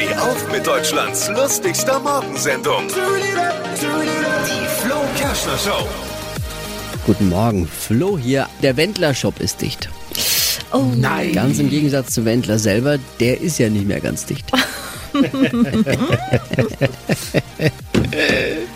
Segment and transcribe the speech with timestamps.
[0.00, 2.88] Steh auf mit Deutschlands lustigster Morgensendung.
[2.88, 5.86] Die Flo Kerschner Show.
[7.04, 8.48] Guten Morgen, Flo hier.
[8.62, 9.90] Der Wendler-Shop ist dicht.
[10.72, 11.34] Oh Nein.
[11.34, 14.46] Ganz im Gegensatz zu Wendler selber, der ist ja nicht mehr ganz dicht.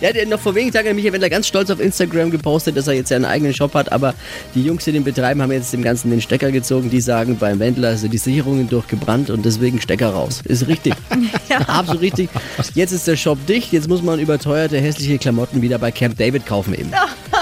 [0.00, 2.76] ja, der hat noch vor wenigen Tagen hat Michael Wendler ganz stolz auf Instagram gepostet,
[2.76, 4.14] dass er jetzt seinen eigenen Shop hat, aber
[4.54, 6.90] die Jungs, die den betreiben, haben jetzt dem Ganzen den Stecker gezogen.
[6.90, 10.42] Die sagen, beim Wendler sind die Sicherungen durchgebrannt und deswegen Stecker raus.
[10.44, 10.94] Ist richtig.
[11.66, 12.30] Absolut richtig.
[12.74, 16.46] Jetzt ist der Shop dicht, jetzt muss man überteuerte, hässliche Klamotten wieder bei Camp David
[16.46, 16.90] kaufen eben.